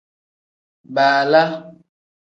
Baala. 0.95 1.43